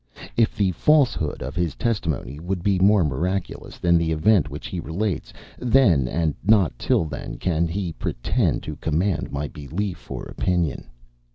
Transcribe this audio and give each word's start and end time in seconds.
If 0.35 0.55
the 0.57 0.71
falsehood 0.71 1.43
of 1.43 1.55
his 1.55 1.75
testimony 1.75 2.39
would 2.39 2.63
be 2.63 2.79
more 2.79 3.03
miraculous 3.03 3.77
than 3.77 3.99
the 3.99 4.11
event 4.11 4.49
which 4.49 4.65
he 4.65 4.79
relates; 4.79 5.31
then, 5.59 6.07
and 6.07 6.33
not 6.43 6.73
till 6.79 7.05
then, 7.05 7.37
can 7.37 7.67
he 7.67 7.93
pretend 7.93 8.63
to 8.63 8.77
command 8.77 9.31
my 9.31 9.47
belief 9.47 10.09
or 10.09 10.23
opinion.... 10.25 10.89